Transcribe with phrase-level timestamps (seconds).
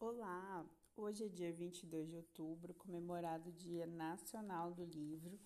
[0.00, 0.64] Olá!
[0.96, 5.36] Hoje é dia 22 de outubro, comemorado o Dia Nacional do Livro,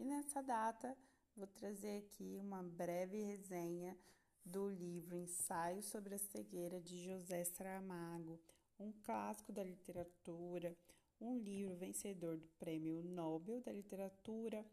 [0.00, 0.98] e nessa data
[1.36, 3.96] vou trazer aqui uma breve resenha
[4.44, 8.40] do livro Ensaio sobre a Cegueira de José Saramago,
[8.80, 10.76] um clássico da literatura,
[11.20, 14.66] um livro vencedor do Prêmio Nobel da Literatura.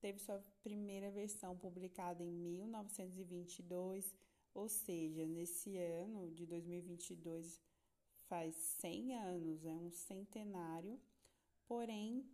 [0.00, 4.12] Teve sua primeira versão publicada em 1922,
[4.52, 7.62] ou seja, nesse ano de 2022
[8.32, 10.98] faz 100 anos, é um centenário,
[11.66, 12.26] porém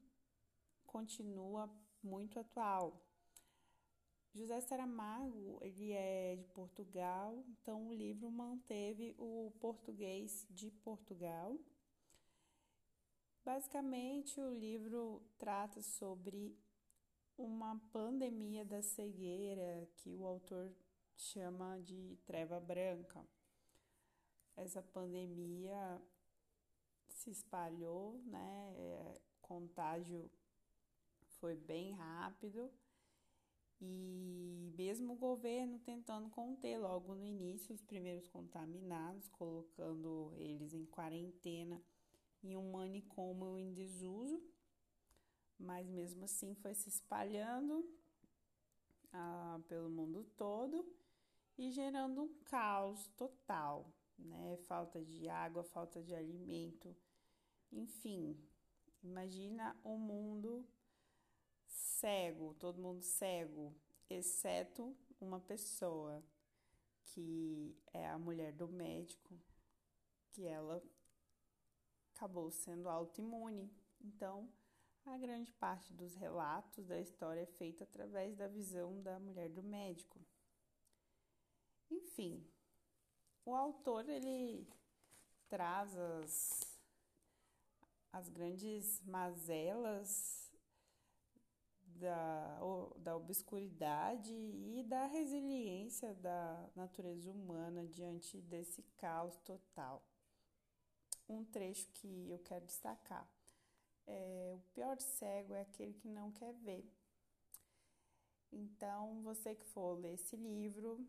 [0.87, 1.69] continua
[2.01, 3.05] muito atual.
[4.33, 11.59] José Saramago, ele é de Portugal, então o livro manteve o português de Portugal.
[13.45, 16.57] Basicamente, o livro trata sobre
[17.37, 20.73] uma pandemia da cegueira que o autor
[21.17, 23.27] chama de treva branca
[24.59, 26.01] essa pandemia
[27.09, 28.75] se espalhou, né?
[28.77, 30.31] É, contágio
[31.41, 32.71] foi bem rápido
[33.81, 40.85] e mesmo o governo tentando conter logo no início os primeiros contaminados, colocando eles em
[40.85, 41.81] quarentena
[42.43, 44.43] em um manicômio em desuso,
[45.59, 47.89] mas mesmo assim foi se espalhando
[49.13, 50.87] ah, pelo mundo todo
[51.57, 54.57] e gerando um caos total né?
[54.67, 56.95] Falta de água, falta de alimento,
[57.73, 58.37] enfim.
[59.03, 60.67] Imagina um mundo
[61.67, 63.75] cego, todo mundo cego,
[64.09, 66.25] exceto uma pessoa
[67.03, 69.39] que é a mulher do médico,
[70.31, 70.83] que ela
[72.15, 73.73] acabou sendo autoimune.
[74.01, 74.49] Então,
[75.05, 79.63] a grande parte dos relatos da história é feita através da visão da mulher do
[79.63, 80.21] médico.
[81.91, 82.47] Enfim,
[83.45, 84.69] o autor ele
[85.49, 86.81] traz as,
[88.13, 90.53] as grandes mazelas
[91.83, 92.61] da,
[92.99, 100.03] da obscuridade e da resiliência da natureza humana diante desse caos total.
[101.29, 103.29] Um trecho que eu quero destacar
[104.07, 106.91] é o pior cego é aquele que não quer ver.
[108.51, 111.07] Então, você que for ler esse livro,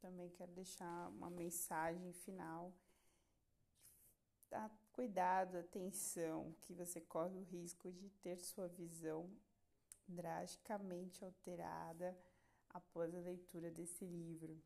[0.00, 2.72] também quero deixar uma mensagem final.
[4.92, 9.30] Cuidado, atenção, que você corre o risco de ter sua visão
[10.08, 12.18] drasticamente alterada
[12.70, 14.60] após a leitura desse livro.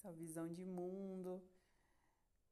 [0.00, 1.40] Sua visão de mundo.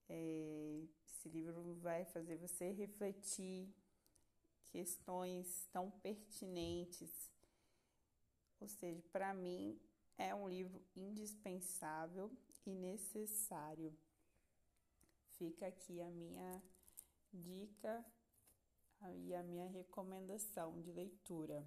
[0.09, 3.69] É, esse livro vai fazer você refletir
[4.69, 7.33] questões tão pertinentes.
[8.61, 9.77] Ou seja, para mim,
[10.19, 12.31] é um livro indispensável
[12.67, 13.97] e necessário.
[15.39, 16.63] Fica aqui a minha
[17.33, 18.05] dica
[19.27, 21.67] e a minha recomendação de leitura.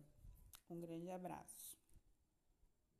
[0.69, 1.76] Um grande abraço.